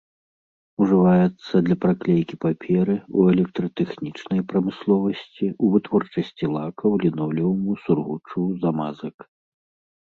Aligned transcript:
Ужываецца 0.85 1.53
для 1.67 1.75
праклейкі 1.83 2.35
паперы, 2.45 2.95
у 3.19 3.27
электратэхнічнай 3.33 4.41
прамысловасці, 4.55 5.45
у 5.63 5.71
вытворчасці 5.77 6.45
лакаў, 6.57 6.91
лінолеуму, 7.07 7.71
сургучу, 7.87 8.39
замазак. 8.67 9.17